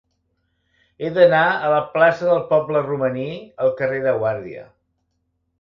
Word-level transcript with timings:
He 1.03 1.11
d'anar 1.17 1.41
de 1.65 1.69
la 1.73 1.83
plaça 1.91 2.27
del 2.31 2.41
Poble 2.53 2.83
Romaní 2.89 3.29
al 3.67 3.73
carrer 3.83 4.03
de 4.09 4.19
Guàrdia. 4.25 4.69